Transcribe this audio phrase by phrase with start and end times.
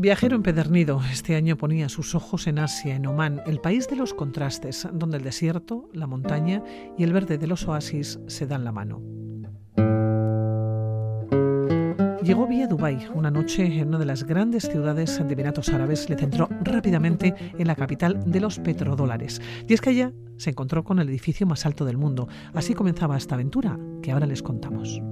[0.00, 4.14] Viajero empedernido, este año ponía sus ojos en Asia, en Omán, el país de los
[4.14, 6.62] contrastes, donde el desierto, la montaña
[6.96, 9.02] y el verde de los oasis se dan la mano.
[12.22, 13.08] Llegó vía Dubái.
[13.12, 17.66] Una noche en una de las grandes ciudades de Emiratos Árabes le centró rápidamente en
[17.66, 19.42] la capital de los petrodólares.
[19.66, 22.28] Y es que allá se encontró con el edificio más alto del mundo.
[22.54, 25.02] Así comenzaba esta aventura que ahora les contamos.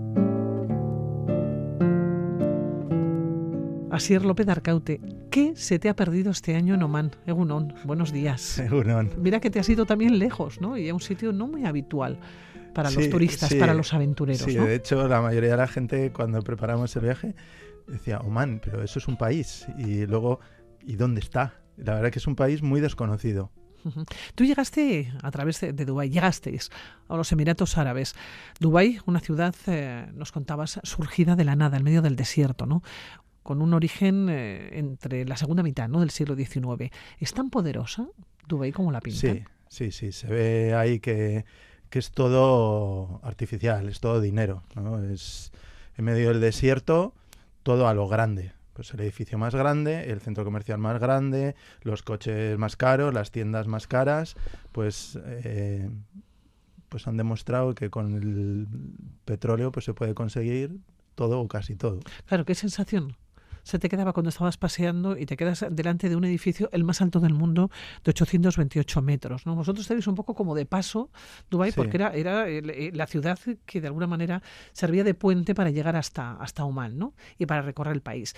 [3.96, 5.00] Asier López Arcaute,
[5.30, 7.12] ¿qué se te ha perdido este año en Oman?
[7.24, 8.59] Egunon, buenos días.
[8.59, 9.10] Egunon.
[9.16, 10.77] Mira que te has ido también lejos, ¿no?
[10.77, 12.20] Y a un sitio no muy habitual
[12.74, 14.42] para los turistas, para los aventureros.
[14.42, 17.34] Sí, de hecho, la mayoría de la gente cuando preparamos el viaje
[17.86, 19.66] decía, Oman, pero eso es un país.
[19.78, 20.41] Y luego,
[20.83, 21.55] ¿y dónde está?
[21.78, 23.50] La verdad que es un país muy desconocido.
[24.34, 26.70] Tú llegaste a través de, Dubái, llegasteis
[27.08, 28.14] a los Emiratos Árabes.
[28.60, 32.83] Dubái, una ciudad, eh, nos contabas, surgida de la nada, en medio del desierto, ¿no?
[33.47, 36.00] Con un origen eh, entre la segunda mitad ¿no?
[36.00, 36.92] del siglo XIX.
[37.20, 38.08] ¿Es tan poderosa
[38.48, 39.20] Dubái como la pinta?
[39.20, 40.11] Sí, sí, sí.
[40.11, 41.44] Se ve ahí que,
[41.92, 44.64] es todo artificial, es todo dinero.
[44.75, 45.00] ¿no?
[45.00, 45.53] Es
[45.97, 47.14] en medio del desierto,
[47.62, 48.53] todo a lo grande.
[48.72, 53.31] Pues el edificio más grande, el centro comercial más grande, los coches más caros, las
[53.31, 54.34] tiendas más caras,
[54.72, 55.88] pues, eh,
[56.88, 58.66] pues han demostrado que con el
[59.25, 60.81] petróleo pues se puede conseguir
[61.14, 62.00] todo o casi todo.
[62.27, 63.16] Claro, ¿qué sensación
[63.67, 67.03] se te quedaba cuando estabas paseando y te quedas delante de un edificio el más
[67.03, 67.69] alto del mundo
[68.05, 69.45] de 828 metros.
[69.45, 69.56] ¿no?
[69.56, 71.11] Vosotros estáis un poco como de paso,
[71.50, 74.41] Dubái, porque era, era eh, la ciudad que de alguna manera
[74.72, 77.14] servía de puente para llegar hasta, hasta Oman ¿no?
[77.39, 78.34] y para recorrer el país.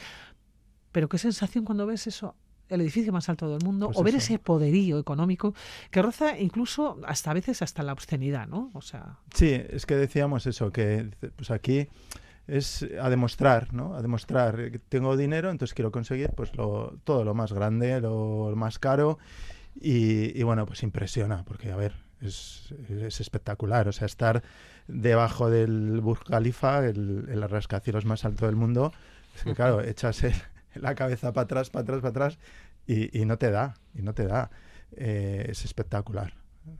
[0.93, 2.35] Pero qué sensación cuando ves eso
[2.71, 5.55] el edificio más alto del mundo, pues o ver ese poderío económico
[5.91, 8.71] que roza incluso hasta a veces hasta la obscenidad, ¿no?
[8.73, 9.19] O sea.
[9.35, 11.89] Sí, es que decíamos eso, que pues aquí
[12.49, 13.95] es a demostrar, ¿no?
[13.95, 18.53] A demostrar que tengo dinero, entonces quiero conseguir pues lo, todo lo más grande, lo,
[18.57, 19.19] más caro
[19.81, 24.43] y, bueno, pues impresiona, porque a ver, es, es, espectacular, o sea, estar
[24.89, 28.93] debajo del Burj Khalifa, el, el rascacielos más alto del mundo,
[29.37, 30.23] es que claro, echas
[30.75, 32.39] la cabeza para atrás, para atrás, para atrás
[32.87, 34.51] y, y, no te da, y no te da.
[34.97, 36.33] Eh, es espectacular,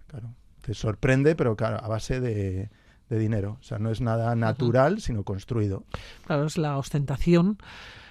[0.07, 0.35] claro.
[0.63, 2.71] Te sorprende, pero claro, a base de,
[3.09, 3.59] de dinero.
[3.61, 5.85] O sea, no es nada natural, sino construido.
[6.27, 7.59] Claro, es la ostentación.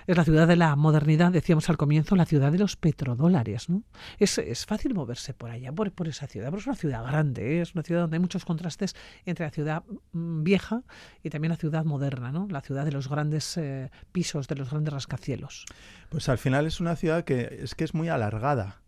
[0.07, 3.69] Es la ciudad de la modernidad, decíamos al comienzo, la ciudad de los petrodólares.
[3.69, 3.83] ¿no?
[4.19, 7.57] Es, es fácil moverse por allá, por, por esa ciudad, pero es una ciudad grande,
[7.57, 7.61] ¿eh?
[7.61, 10.83] es una ciudad donde hay muchos contrastes entre la ciudad mm, vieja
[11.23, 12.47] y también la ciudad moderna, ¿no?
[12.49, 15.65] la ciudad de los grandes eh, pisos, de los grandes rascacielos.
[16.07, 18.79] Pues al final es una ciudad que es que es muy alargada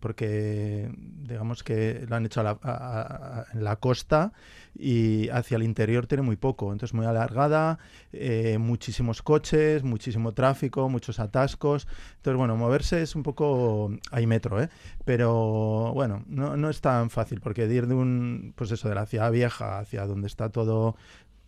[0.00, 4.32] porque digamos que lo han hecho en la costa
[4.74, 7.78] y hacia el interior tiene muy poco, entonces muy alargada,
[8.12, 11.86] eh, muchísimos coches, muchísimo tráfico, muchos atascos,
[12.16, 14.68] entonces bueno, moverse es un poco, hay metro, ¿eh?
[15.04, 19.06] pero bueno, no, no es tan fácil porque ir de un, pues eso, de la
[19.06, 20.96] ciudad vieja hacia donde está todo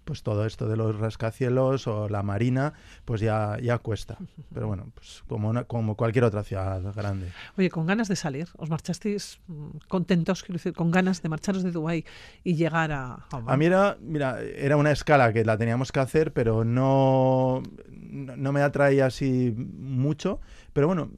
[0.04, 4.19] pues todo esto de los rascacielos o la marina, pues ya, ya cuesta.
[4.53, 7.32] Pero bueno, pues como, como cualquier otra ciudad grande.
[7.56, 11.62] Oye, con ganas de salir, ¿os marchasteis mm, contentos, quiero decir, con ganas de marcharos
[11.62, 12.04] de Dubái
[12.42, 13.26] y llegar a...
[13.31, 18.53] A, mí era, mira, era una escala que la teníamos que hacer, pero no, no
[18.53, 20.41] me atraía así mucho.
[20.72, 21.10] Pero bueno,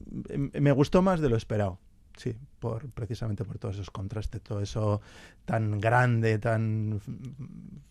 [0.53, 1.79] me gustó más de lo esperado
[2.17, 5.01] sí, por, precisamente por todos esos contrastes, todo eso
[5.45, 6.99] tan grande, tan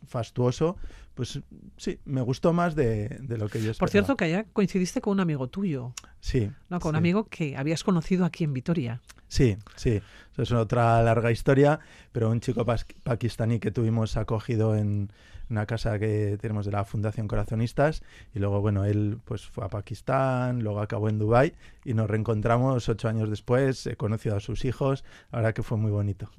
[0.06, 0.76] fastuoso,
[1.14, 1.40] pues
[1.76, 3.78] sí, me gustó más de, lo que yo esperaba.
[3.78, 5.92] Por cierto, que allá coincidiste con un amigo tuyo.
[6.20, 6.50] Sí.
[6.68, 6.78] ¿no?
[6.80, 9.00] Con un amigo que habías conocido aquí en Vitoria.
[9.28, 10.02] Sí, sí.
[10.32, 11.80] Eso es otra larga historia,
[12.12, 12.66] pero un chico
[13.02, 15.10] pakistaní que tuvimos acogido en
[15.48, 18.02] una casa que tenemos de la Fundación Corazonistas
[18.34, 21.54] y luego, bueno, él pues fue a Pakistán, luego acabó en Dubai
[21.84, 25.78] y nos reencontramos ocho años después, he conocido a sus hijos, la verdad que fue
[25.78, 26.30] muy bonito.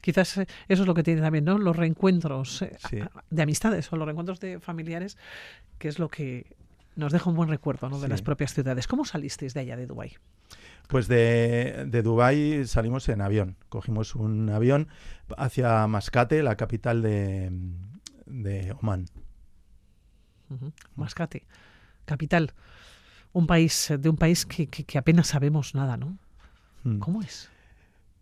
[0.00, 1.58] Quizás eh, eso es lo que tiene también, ¿no?
[1.58, 2.76] Los reencuentros eh,
[3.30, 5.16] de amistades o los reencuentros de familiares,
[5.78, 6.56] que es lo que
[6.96, 8.00] nos deja un buen recuerdo ¿no?
[8.00, 8.86] de las propias ciudades.
[8.86, 10.16] ¿Cómo salisteis de allá de Dubái?
[10.88, 13.56] Pues de, de Dubái salimos en avión.
[13.68, 14.88] Cogimos un avión
[15.38, 17.50] hacia Mascate, la capital de,
[18.26, 19.06] de Oman.
[20.96, 21.46] Mascate,
[22.04, 22.52] capital.
[23.32, 26.18] Un país, de un país que, apenas sabemos nada, ¿no?
[26.84, 26.98] Hmm.
[26.98, 27.50] ¿Cómo es?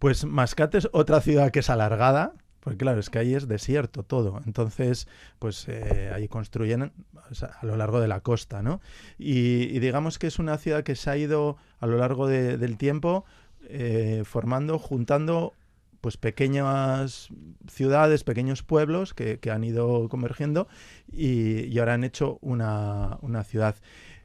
[0.00, 4.02] Pues Mascate es otra ciudad que es alargada, porque claro, es que ahí es desierto
[4.02, 4.40] todo.
[4.46, 5.06] Entonces,
[5.38, 8.80] pues eh, ahí construyen a lo largo de la costa, ¿no?
[9.18, 13.26] Y, digamos que es una ciudad que se ha ido a lo largo del tiempo
[13.68, 15.52] eh, formando, juntando
[16.00, 17.28] pues pequeñas
[17.68, 20.66] ciudades, pequeños pueblos que, han ido convergiendo
[21.12, 23.76] y, ahora han hecho una, ciudad.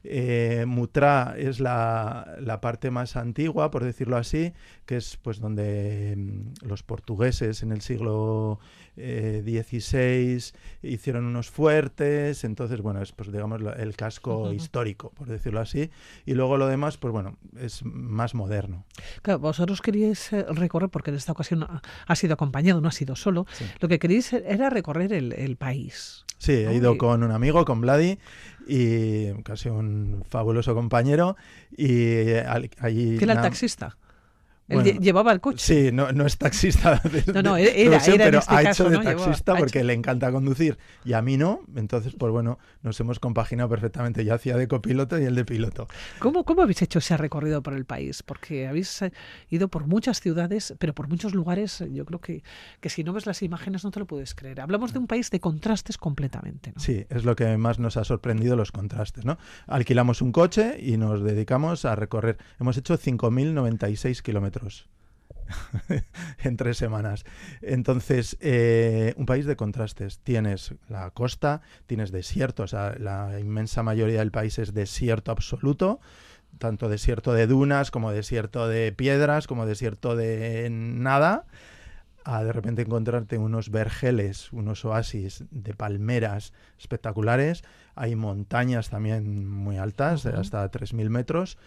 [0.07, 4.53] Eh, Mutra es la, la, parte más antigua, por decirlo así,
[4.85, 8.59] que es pues donde mm, los portugueses en el siglo
[8.95, 10.41] XVI
[10.81, 15.89] hicieron unos fuertes, entonces bueno, es pues digamos el casco histórico, por decirlo así,
[16.25, 18.85] y luego lo demás, pues bueno, es más moderno.
[19.21, 21.65] Claro, vosotros queríais recorrer, porque en esta ocasión
[22.07, 23.45] ha sido acompañado, no ha sido solo,
[23.79, 26.25] lo que queríais era recorrer el, país.
[26.37, 28.19] Sí, he ido con un amigo, con Vladi,
[28.67, 31.37] y casi un fabuloso compañero,
[31.75, 32.33] y
[32.79, 33.17] allí...
[33.17, 33.97] ¿Quién era el taxista?
[34.67, 35.59] Él llevaba el coche.
[35.59, 36.99] Sí, no, no es taxista.
[37.33, 41.21] no, no, era, pero este ha hecho de taxista porque le encanta conducir y a
[41.21, 41.61] mí no.
[41.75, 44.25] Entonces, pues bueno, nos hemos compaginado perfectamente.
[44.25, 45.87] Yo hacía de copiloto y él de piloto.
[46.17, 48.23] ¿Cómo, ¿Cómo habéis hecho ese recorrido por el país?
[48.23, 49.11] Porque habéis eh,
[49.49, 51.83] ido por muchas ciudades, pero por muchos lugares.
[51.91, 52.43] Yo creo que,
[52.79, 54.61] que si no ves las imágenes no te lo puedes creer.
[54.61, 56.71] Hablamos de un país de contrastes completamente.
[56.75, 56.81] ¿no?
[56.81, 59.25] Sí, es lo que más nos ha sorprendido los contrastes.
[59.25, 59.37] ¿no?
[59.67, 62.37] Alquilamos un coche y nos dedicamos a recorrer.
[62.59, 64.54] Hemos hecho 5.096 kilómetros
[66.43, 67.25] en tres semanas.
[67.61, 70.19] Entonces, eh, un país de contrastes.
[70.19, 75.99] Tienes la costa, tienes desierto, o sea, la inmensa mayoría del país es desierto absoluto,
[76.57, 81.45] tanto desierto de dunas como desierto de piedras, como desierto de nada.
[82.27, 87.63] A de repente encontrarte unos vergeles, unos oasis de palmeras espectaculares.
[87.93, 91.59] Hay montañas también muy altas, hasta 3.000 metros.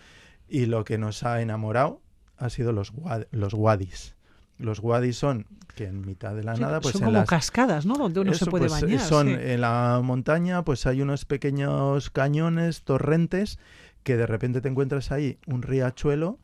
[0.49, 2.01] Y lo que nos ha enamorado
[2.39, 2.93] ha sido los,
[3.31, 4.17] los wadis.
[4.59, 5.47] Los wadis son
[5.77, 7.95] que en mitad de la nada, pues son como cascadas, ¿no?
[7.95, 9.01] Donde uno se puede pues, bañar.
[9.01, 13.61] Son en la montaña, pues hay unos pequeños cañones, torrentes,
[14.03, 16.41] que de repente te encuentras ahí un riachuelo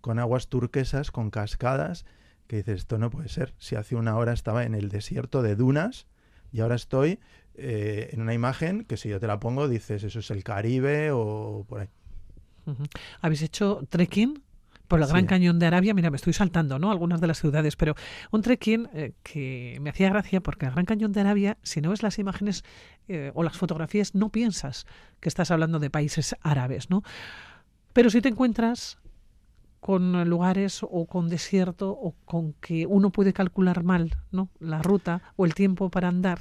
[0.00, 2.04] con aguas turquesas, con cascadas,
[2.46, 3.54] que dices, esto no puede ser.
[3.58, 6.06] Si hace una hora estaba en el desierto de dunas
[6.52, 7.18] y ahora estoy
[7.54, 11.10] eh, en una imagen que si yo te la pongo dices, eso es el Caribe
[11.10, 11.88] o por ahí.
[13.20, 14.42] ¿Habéis hecho trekking?
[14.88, 16.90] Por el Gran Cañón de Arabia, mira, me estoy saltando, ¿no?
[16.90, 17.94] Algunas de las ciudades, pero
[18.30, 21.90] un trekking eh, que me hacía gracia porque el Gran Cañón de Arabia, si no
[21.90, 22.64] ves las imágenes
[23.08, 24.86] eh, o las fotografías, no piensas
[25.20, 27.02] que estás hablando de países árabes, ¿no?
[27.92, 28.98] Pero si te encuentras
[29.80, 34.48] con lugares o con desierto o con que uno puede calcular mal, ¿no?
[34.58, 36.40] La ruta o el tiempo para andar,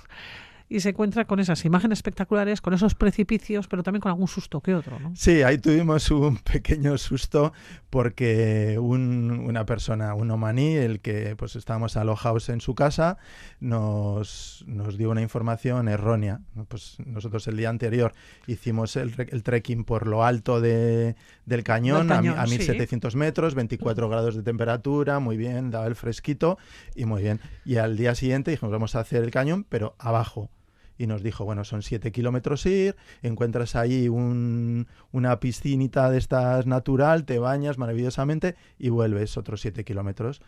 [0.67, 4.61] y se encuentra con esas imágenes espectaculares, con esos precipicios, pero también con algún susto
[4.61, 4.99] que otro.
[4.99, 5.15] ¿no?
[5.15, 7.53] Sí, ahí tuvimos un pequeño susto
[7.89, 13.17] porque una persona, un omaní, el que pues estábamos alojados en su casa,
[13.59, 16.41] nos, nos dio una información errónea.
[16.67, 18.13] Pues nosotros el día anterior
[18.47, 21.15] hicimos el trekking por lo alto de,
[21.45, 26.57] del cañón, a, 1700 metros, 24 grados de temperatura, muy bien, daba el fresquito
[26.95, 27.39] y muy bien.
[27.63, 30.49] Y al día siguiente dijimos, vamos a hacer el cañón, pero abajo
[30.97, 36.65] y nos dijo, bueno, son siete kilómetros ir, encuentras ahí un, una piscinita de estas
[36.65, 40.41] natural, te bañas maravillosamente y vuelves otros siete kilómetros.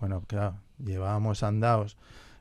[0.00, 1.96] Bueno, claro, llevábamos andados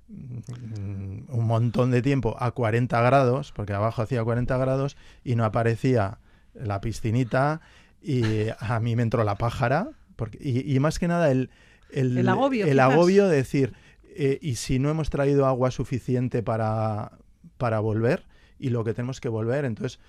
[0.09, 5.45] mm, un montón de tiempo a 40 grados, porque abajo hacía 40 grados y no
[5.45, 6.19] aparecía
[6.53, 7.61] la piscinita
[8.03, 11.49] y a mí me entró la pájara, porque, y, más que nada el,
[11.89, 13.73] el, agobio, el agobio de decir,
[14.15, 17.13] eh, y si no hemos traído agua suficiente para,
[17.57, 18.25] para volver
[18.59, 19.65] y lo que tenemos que volver.
[19.65, 19.99] Entonces,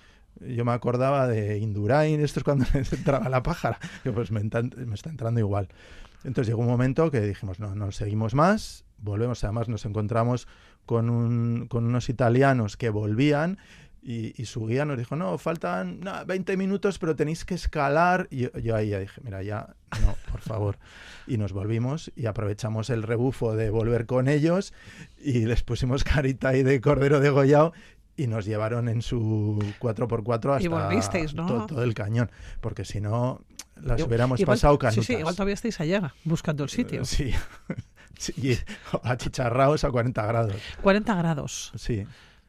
[0.41, 4.41] yo me acordaba de Indurain, esto es cuando me entraba la pájara, que pues me,
[4.43, 5.69] me, está entrando igual.
[6.23, 10.47] Entonces llegó un momento que dijimos, no, no seguimos más, volvemos, además nos encontramos
[10.85, 13.57] con, un, con unos italianos que volvían
[14.07, 18.27] y, su guía nos dijo, no, faltan 20 minutos, pero tenéis que escalar.
[18.29, 20.77] Y yo, ahí ya dije, mira, ya, no, por favor.
[21.25, 24.73] Y nos volvimos y aprovechamos el rebufo de volver con ellos
[25.17, 27.73] y les pusimos carita ahí de cordero degollado
[28.15, 32.29] y nos llevaron en su 4x4 hasta todo, el cañón,
[32.61, 33.41] porque si no
[33.75, 35.03] las hubiéramos pasado canutas.
[35.03, 37.03] Sí, sí, igual todavía estáis allá buscando el sitio.
[37.05, 37.33] Sí,
[38.19, 38.55] sí
[39.01, 40.55] achicharraos a 40 grados.
[40.83, 41.71] 40 grados.
[41.75, 42.05] Sí.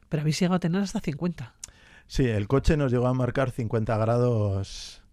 [0.09, 1.53] Pero habéis llegado a tener hasta 50.
[2.07, 5.03] Sí, el coche nos llegó a marcar 50 grados.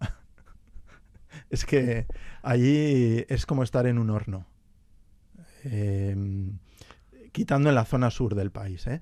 [1.50, 2.06] es que
[2.42, 4.46] allí es como estar en un horno.
[5.64, 6.58] Em,
[7.32, 8.86] quitando en la zona sur del país.
[8.86, 9.00] ¿eh?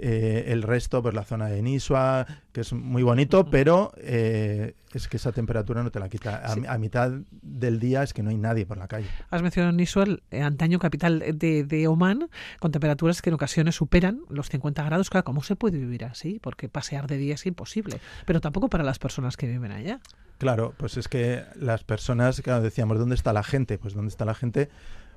[0.00, 5.08] Eh, el resto, pues la zona de Nisua, que es muy bonito, pero eh, es
[5.08, 6.42] que esa temperatura no te la quita.
[6.68, 9.08] A, mitad del día es que no hay nadie por la calle.
[9.30, 12.28] Has mencionado Nisua, el eh, antaño capital de, de, Oman,
[12.60, 15.10] con temperaturas que en ocasiones superan los 50 grados.
[15.10, 16.38] Claro, ¿cómo se puede vivir así?
[16.42, 20.00] Porque pasear de día es imposible, pero tampoco para las personas que viven allá.
[20.38, 23.78] Claro, pues es que las personas, claro, decíamos, ¿dónde está la gente?
[23.78, 24.68] Pues ¿dónde está la gente?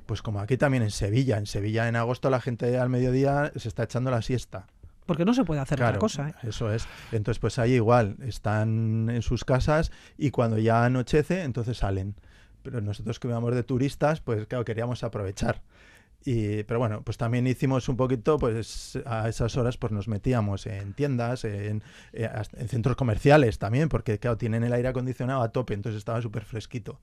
[0.09, 1.37] Pues como aquí también en Sevilla.
[1.37, 4.65] En Sevilla en agosto la gente al mediodía se está echando la siesta.
[5.05, 6.29] porque no se puede hacer Claro, otra cosa.
[6.29, 6.33] ¿eh?
[6.49, 6.87] Eso es.
[7.11, 12.15] Entonces, pues ahí igual, están en sus casas y cuando ya anochece, entonces salen.
[12.63, 15.61] Pero nosotros que íbamos de turistas, pues claro, queríamos aprovechar.
[16.25, 20.65] Y, pero bueno, pues también hicimos un poquito, pues a esas horas pues nos metíamos
[20.65, 21.81] en tiendas, en,
[22.13, 22.29] eh,
[22.67, 26.99] centros comerciales también, porque claro, tienen el aire acondicionado a tope, entonces estaba súper fresquito.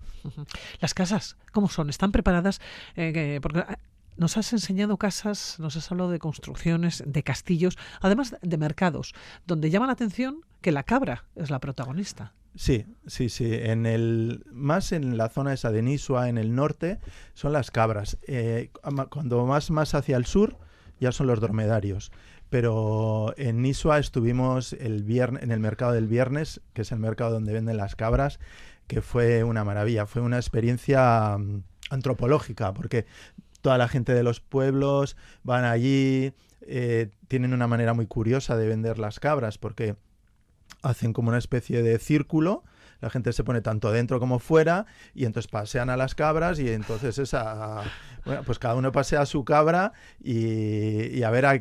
[0.81, 1.89] Las casas, ¿cómo son?
[1.89, 2.61] ¿Están preparadas?
[2.95, 3.79] Eh, que- porque ah,
[4.19, 9.15] nos has enseñado casas, nos has hablado de construcciones, de castillos, además de mercados,
[9.47, 12.33] donde llama la atención que la cabra es la protagonista.
[12.57, 13.53] Sí, sí, sí.
[13.53, 16.99] En el, más en la zona esa de Nisua, en el norte,
[17.35, 18.17] son las cabras.
[18.27, 18.71] Eh,
[19.11, 20.57] cuando más, más hacia el sur,
[20.99, 22.11] ya son los dromedarios.
[22.49, 27.53] Pero en Nisua estuvimos el en el mercado del viernes, que es el mercado donde
[27.53, 28.41] venden las cabras,
[28.87, 30.07] que fue una maravilla.
[30.07, 33.05] Fue una experiencia mm, antropológica, porque
[33.61, 36.33] toda la gente de los pueblos van allí,
[36.63, 39.97] eh, tienen una manera muy curiosa de vender las cabras, porque
[40.83, 42.63] hacen como una especie de círculo.
[43.03, 46.71] La gente se pone tanto dentro como fuera y entonces pasean a las cabras y
[46.71, 47.83] entonces esa,
[48.25, 49.93] bueno, pues cada uno pasea a su cabra
[50.25, 51.53] y, y a ver, a, a-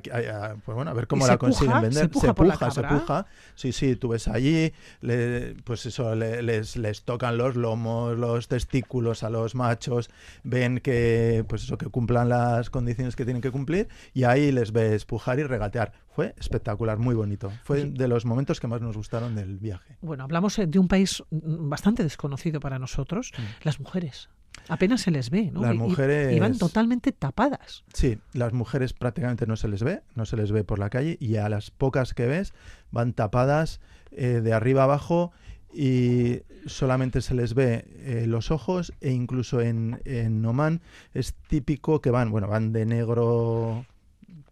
[0.51, 1.81] a- pues bueno, a ver cómo ¿Y la consiguen puja?
[1.81, 2.03] vender.
[2.03, 2.27] ¿Se puja
[2.71, 3.25] se puja.
[3.55, 8.47] Sí, sí, tú ves allí, le- pues eso, le- les, les tocan los lomos, los
[8.47, 10.09] testículos a los machos,
[10.43, 14.71] ven que, pues eso, que cumplan las condiciones que tienen que cumplir y ahí les
[14.71, 15.91] ves pujar y regatear.
[16.15, 17.51] Fue espectacular, muy bonito.
[17.63, 19.97] Fue de los momentos que más nos gustaron del viaje.
[20.01, 23.41] Bueno, hablamos eh, de un país mm, bastante desconocido para nosotros, Mm.
[23.63, 24.29] las mujeres.
[24.69, 25.61] Apenas se les ve, ¿no?
[25.61, 27.83] Las mujeres- Y van totalmente tapadas.
[27.93, 31.17] Sí, las mujeres prácticamente no se les ve, no se les ve por la calle
[31.19, 32.53] y a las pocas que ves
[32.91, 33.81] van tapadas
[34.11, 35.33] eh, de arriba abajo
[35.73, 40.81] y solamente se les ve eh, los ojos e incluso en, en Oman
[41.13, 43.85] es típico que van, bueno, van de negro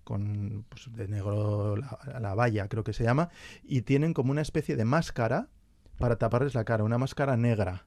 [0.03, 3.29] con pues, de negro la, la valla creo que se llama
[3.63, 5.50] y tienen como una especie de máscara
[5.98, 7.86] para taparles la cara, una máscara negra.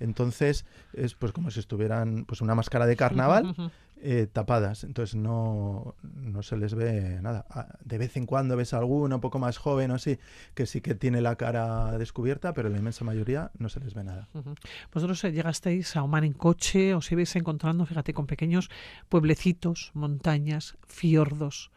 [0.00, 3.54] Entonces es pues como si estuvieran pues una máscara de carnaval.
[4.06, 7.46] eh, tapadas, entonces no, no se les ve nada.
[7.48, 10.18] Ah, De vez en cuando ves alguno un poco más joven o así,
[10.54, 14.04] que sí que tiene la cara descubierta, pero la inmensa mayoría no se les ve
[14.04, 14.28] nada.
[14.34, 14.56] Ujú.
[14.92, 18.68] Vosotros eh, llegasteis a Oman en coche, os ibais encontrando, fíjate, con pequeños
[19.08, 21.70] pueblecitos, montañas, fiordos.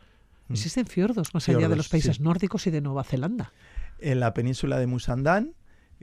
[0.49, 0.53] Mm.
[0.53, 2.23] Existen fiordos más allá de los países sí.
[2.23, 3.53] nórdicos y de Nueva Zelanda.
[3.99, 5.53] En la península de Musandán,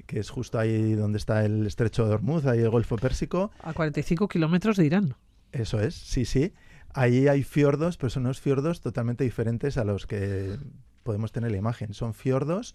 [0.06, 3.74] que es justo ahí donde está el estrecho de Hormuz, ahí el Golfo Pérsico, A
[3.74, 5.16] 45 kilómetros de Irán.
[5.54, 6.52] Eso es, sí, sí.
[6.92, 10.56] Ahí hay fiordos, pero son unos fiordos totalmente diferentes a los que
[11.02, 11.92] podemos tener la imagen.
[11.94, 12.74] Son fiordos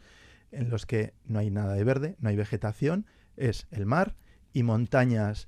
[0.51, 3.05] en los que no hay nada de verde, no hay vegetación,
[3.37, 4.15] es el mar
[4.51, 5.47] y montañas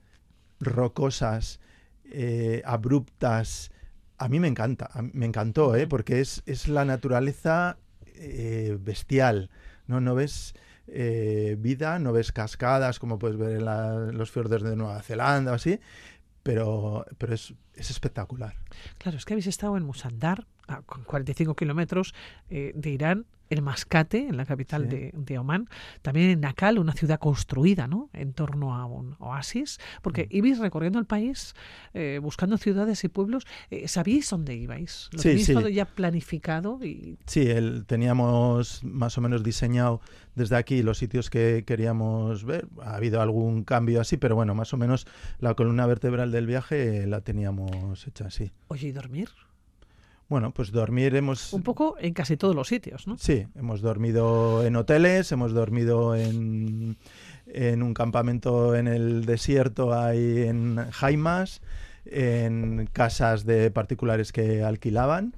[0.59, 1.59] rocosas,
[2.05, 3.71] eh, abruptas.
[4.17, 5.87] A mí me encanta, mí me encantó, ¿eh?
[5.87, 7.77] Porque es, es la naturaleza
[8.15, 9.49] eh, bestial.
[9.87, 10.53] No, no ves
[10.87, 15.51] eh, vida, no ves cascadas como puedes ver en la- los fiordos de Nueva Zelanda
[15.51, 15.79] o así,
[16.43, 18.55] pero, pero es, es espectacular.
[18.97, 22.13] Claro, es que habéis estado en Musandar, a cu- 45 kilómetros
[22.49, 24.87] eh, de Irán, en Mascate, en la capital Sí.
[24.95, 25.67] de, de Omán,
[26.01, 28.09] también en Nakal, una ciudad construida ¿no?
[28.13, 30.35] en torno a un oasis, porque Mm.
[30.37, 31.53] ibais recorriendo el país
[31.93, 33.45] eh, buscando ciudades y pueblos.
[33.69, 35.09] Eh, ¿Sabíais dónde ibais?
[35.11, 35.53] ¿Lo Sí, sí.
[35.53, 36.79] todo ya planificado?
[36.81, 37.17] Y...
[37.25, 39.99] Sí, el, teníamos más o menos diseñado
[40.35, 42.69] desde aquí los sitios que queríamos ver.
[42.81, 45.05] Ha habido algún cambio así, pero bueno, más o menos
[45.39, 47.60] la columna vertebral del viaje la teníamos
[48.07, 48.51] hecha así.
[48.67, 49.29] Oye, ¿y dormir?
[50.29, 51.51] Bueno, pues dormir hemos...
[51.51, 53.17] Un poco en casi todos los sitios, ¿no?
[53.17, 56.97] Sí, hemos dormido en hoteles, hemos dormido en,
[57.47, 61.61] en un campamento en el desierto, ahí en Jaimas,
[62.05, 65.35] en casas de particulares que alquilaban,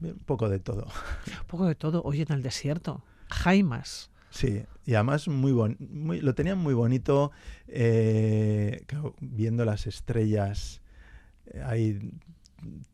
[0.00, 0.84] un poco de todo.
[1.26, 2.02] Un poco de todo.
[2.04, 3.02] Oye, en el desierto.
[3.28, 4.10] Jaimas.
[4.30, 7.32] Sí, y además muy bon muy, lo tenían muy bonito
[7.66, 8.84] eh,
[9.20, 10.79] viendo las estrellas
[11.64, 12.12] ahí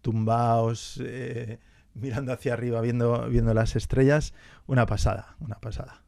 [0.01, 1.59] tumbados, eh,
[1.95, 4.35] mirando hacia arriba, viendo, viendo las estrellas,
[4.67, 6.03] una pasada, una pasada.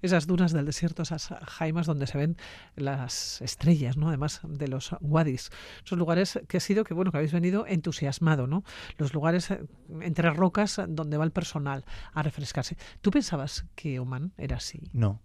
[0.00, 2.36] Esas dunas del desierto, esas jaimas donde se ven
[2.76, 4.08] las estrellas, ¿no?
[4.08, 5.50] Además de los wadis.
[5.84, 8.64] Esos lugares que ha sido que bueno que habéis venido entusiasmado, ¿no?
[8.96, 9.62] Los lugares eh,
[10.00, 12.76] entre rocas donde va el personal a refrescarse.
[13.02, 14.88] ¿Tú pensabas que Oman era así?
[14.92, 15.20] No,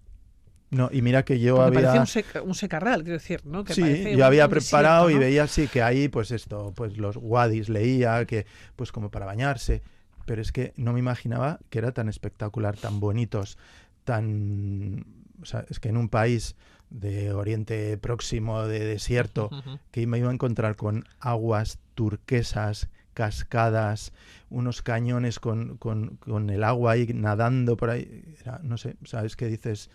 [0.71, 1.93] no, y mira que yo Porque había...
[1.93, 3.63] parecía un, sec- un secarral, quiero decir, ¿no?
[3.63, 7.17] Que Sí, yo había preparado desierto, y veía así que ahí, pues esto, pues los
[7.17, 8.45] wadis leía, que
[8.75, 9.81] pues como para bañarse,
[10.25, 13.57] pero es que no me imaginaba que era tan espectacular, tan bonitos,
[14.03, 15.05] tan...
[15.41, 16.55] O sea, es que en un país
[16.89, 19.49] de Oriente Próximo, de desierto,
[19.91, 24.11] que me iba a encontrar con aguas turquesas cascadas,
[24.49, 28.23] unos cañones con, con, con el agua ahí nadando por ahí.
[28.41, 29.89] Era, no sé, sabes que dices,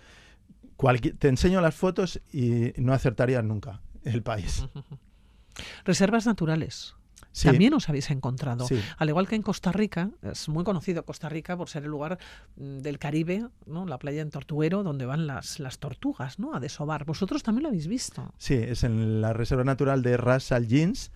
[1.18, 4.64] te enseño las fotos y no acertarías nunca el país.
[5.84, 6.94] Reservas naturales.
[7.42, 8.66] También os habéis encontrado.
[8.96, 12.18] Al igual que en Costa Rica, es muy conocido Costa Rica por ser el lugar
[12.56, 13.86] mm, del Caribe, ¿no?
[13.86, 16.54] la playa en Tortuguero, donde van las, las tortugas ¿no?
[16.54, 17.04] a desovar.
[17.04, 18.32] Vosotros también lo habéis visto.
[18.38, 21.10] Sí, es en la Reserva Natural de Ras Al Jeans.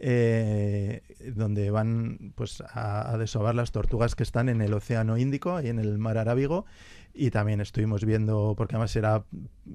[0.00, 1.02] Eh,
[1.34, 5.66] donde van pues a, a, desovar las tortugas que están en el Océano Índico y
[5.66, 6.66] en el Mar Arábigo
[7.14, 9.24] y también estuvimos viendo porque además era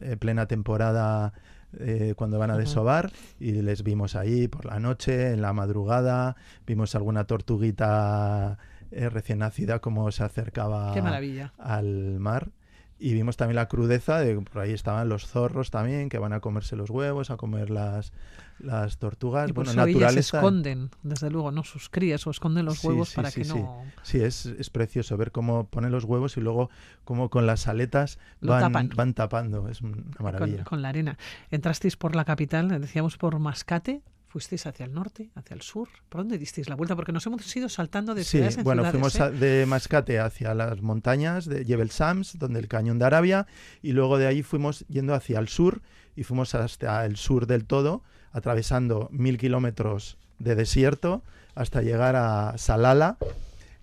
[0.02, 1.34] eh, plena temporada
[1.80, 6.36] eh, cuando van a desovar y les vimos ahí por la noche, en la madrugada,
[6.68, 8.60] vimos alguna tortuguita
[8.92, 10.94] eh, recién nacida como se acercaba
[11.58, 12.50] al mar.
[13.04, 16.40] Y vimos también la crudeza de por ahí estaban los zorros también, que van a
[16.40, 18.14] comerse los huevos, a comer las,
[18.60, 19.50] las tortugas.
[19.50, 21.66] Y bueno, naturales esconden, desde luego, ¿no?
[21.66, 23.84] Sus crías o esconden los huevos para que no.
[24.04, 26.70] Sí, es, es, precioso ver cómo ponen los huevos y luego
[27.04, 29.68] cómo con las aletas van, van tapando.
[29.68, 30.64] Es una maravilla.
[30.64, 31.18] Con, la arena.
[31.52, 34.02] Entrasteis por la capital, decíamos por Mascate,
[34.34, 35.90] ¿Fuisteis hacia el norte, hacia el sur?
[36.10, 36.96] ¿Por dónde disteis la vuelta?
[36.96, 39.30] Porque nos hemos ido saltando de ciudades sí, bueno, fuimos ¿eh?
[39.30, 43.46] de Mascate hacia las montañas de Jebel Sams, donde el cañón de Arabia,
[43.84, 45.84] y luego de ahí fuimos yendo hacia el sur
[46.16, 51.22] y fuimos hasta el sur del todo, atravesando mil kilómetros de desierto
[51.54, 53.20] hasta llegar a Salala,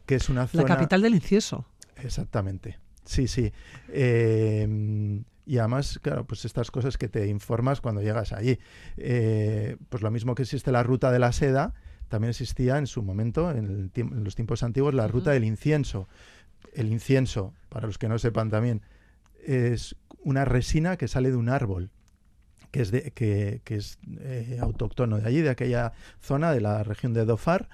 [0.05, 0.65] que es una zona...
[0.65, 1.65] La capital del incienso.
[1.95, 2.77] Exactamente.
[3.05, 3.53] Sí, sí.
[3.93, 8.61] Em, y además, claro, pues estas cosas que te informas cuando llegas allí.
[8.97, 11.75] Eh, pues lo mismo que existe la ruta de la seda,
[12.07, 13.91] también existía en su momento, en,
[14.23, 16.07] los tiempos antiguos, la ruta del incienso.
[16.73, 18.83] El incienso, para los que no sepan también,
[19.45, 21.91] es una resina que sale de un árbol
[22.71, 27.13] que es, de, que, es eh, autóctono de allí, de aquella zona, de la región
[27.13, 27.69] de Dofar.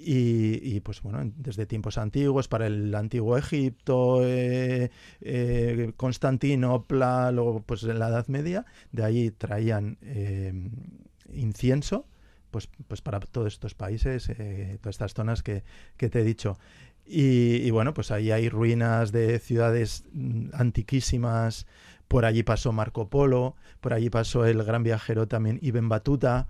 [0.00, 7.82] Y, pues bueno, desde tiempos antiguos, para el antiguo Egipto, eh, eh, Constantinopla, luego pues
[7.82, 9.98] en la Edad Media, de allí traían
[11.32, 12.06] incienso,
[12.52, 14.30] pues, pues para todos estos países,
[14.80, 15.64] todas estas zonas que,
[15.96, 16.58] que te he dicho.
[17.04, 21.66] Y, y, bueno, pues ahí hay ruinas de ciudades mm, antiquísimas,
[22.06, 26.46] por allí pasó Marco Polo, por allí pasó el gran viajero también Ibn Batuta.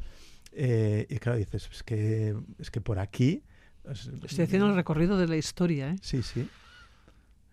[0.61, 3.45] Eh, y claro, dices, es que, es que por aquí...
[3.89, 5.97] Estoy haciendo el recorrido de la historia, ¿eh?
[6.03, 6.49] Sí, sí.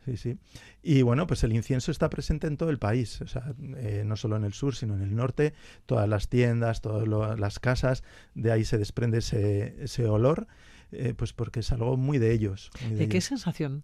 [0.06, 0.38] Sí, sí.
[0.82, 4.16] Y bueno, pues el incienso está presente en todo el país, o sea, eh, no
[4.16, 5.54] solo en el sur, sino en el norte,
[5.86, 7.08] todas las tiendas, todas
[7.40, 10.48] las casas, de ahí se desprende ese, ese olor,
[10.92, 12.72] eh, pues porque es algo muy de ellos.
[12.90, 13.84] de, qué sensación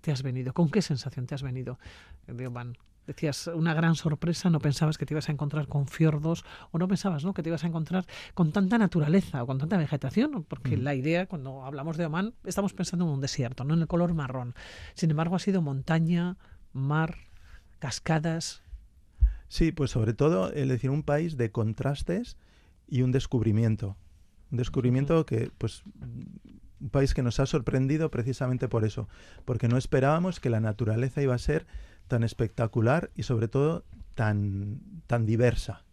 [0.00, 0.54] te has venido?
[0.54, 1.78] ¿Con qué sensación te has venido
[2.26, 2.76] de Oman?
[3.06, 6.88] Decías una gran sorpresa, no pensabas que te ibas a encontrar con fiordos o no
[6.88, 7.34] pensabas ¿no?
[7.34, 11.26] que te ibas a encontrar con tanta naturaleza o con tanta vegetación, porque la idea
[11.26, 14.54] cuando hablamos de Oman estamos pensando en un desierto, no en el color marrón.
[14.94, 16.36] Sin embargo, ha sido montaña,
[16.72, 17.16] mar,
[17.78, 18.62] cascadas.
[19.48, 22.36] Sí, pues sobre todo, es decir, un país de contrastes
[22.86, 23.96] y un descubrimiento.
[24.50, 25.82] Un descubrimiento que, pues,
[26.82, 29.08] un país que nos ha sorprendido precisamente por eso,
[29.44, 31.66] porque no esperábamos que la naturaleza iba a ser
[32.08, 33.84] tan espectacular y sobre todo
[34.14, 35.84] tan, tan diversa.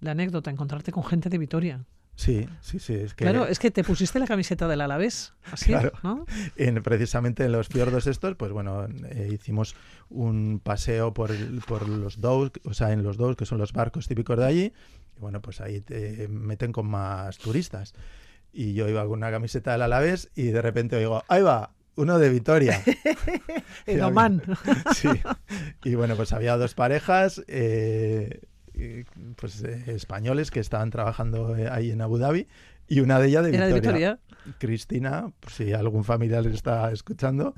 [0.00, 1.84] La anécdota, encontrarte con gente de Vitoria.
[2.14, 2.94] Sí, sí, sí.
[2.94, 3.24] Es que...
[3.24, 6.26] Claro, es que te pusiste la camiseta del Alavés, así, ¿no?
[6.56, 9.74] En, precisamente en los fiordos estos, pues bueno, eh, hicimos
[10.10, 11.30] un paseo por,
[11.66, 14.72] por los Dows, o sea, en los Dows, que son los barcos típicos de allí,
[15.16, 17.94] y bueno, pues ahí te meten con más turistas.
[18.52, 22.18] Y yo iba con una camiseta del Alavés y de repente oigo, ahí va, uno
[22.18, 22.82] de Vitoria.
[23.86, 24.42] en Oman.
[24.94, 25.08] sí.
[25.84, 28.40] Y bueno, pues había dos parejas, eh,
[29.36, 32.48] pues eh, españoles que estaban trabajando eh, ahí en Abu Dhabi
[32.88, 33.74] y una de ellas de Vitoria.
[33.74, 34.18] de Vitoria?
[34.58, 37.54] Cristina, por si algún familiar está escuchando,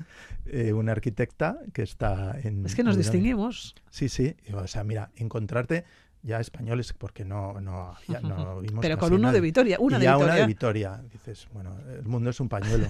[0.75, 2.63] una arquitecta que está en...
[2.63, 3.73] Es que nos distinguimos.
[3.89, 4.35] Sí, sí.
[4.53, 5.83] O sea, mira, encontrarte
[6.25, 8.81] ya españoles, porque no, no, no vimos.
[8.81, 10.33] Pero con uno de Vitoria, una de ya Vitoria.
[10.33, 11.01] una de Vitoria.
[11.11, 12.87] Dices, bueno, el mundo es un pañuelo.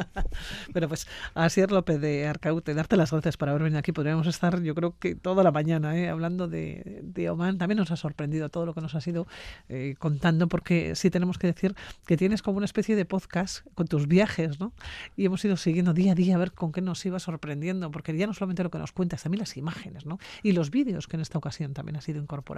[0.74, 3.92] Pero pues, Asier López de Arcaute, darte las gracias por haber venido aquí.
[3.92, 6.10] Podríamos estar, yo creo que toda la mañana, ¿eh?
[6.10, 7.56] hablando de, de, Oman.
[7.56, 9.26] También nos ha sorprendido todo lo que nos has ido
[9.70, 11.74] eh, contando, porque sí tenemos que decir
[12.06, 14.74] que tienes como una especie de podcast con tus viajes, ¿no?
[15.16, 18.14] Y hemos ido siguiendo día a día a ver con qué nos iba sorprendiendo, porque
[18.14, 20.18] ya no solamente lo que nos cuentas, también las imágenes, ¿no?
[20.42, 22.57] Y los vídeos que en esta ocasión también has ido incorporando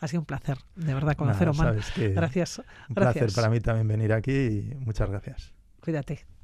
[0.00, 1.78] ha sido un placer, de verdad, conocer Oman.
[2.14, 2.62] Gracias.
[2.88, 5.52] Un placer para mí también venir aquí y muchas gracias.
[5.80, 6.37] Cuídate.